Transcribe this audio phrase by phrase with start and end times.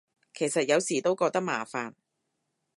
[0.33, 1.93] 其實有時都覺得麻煩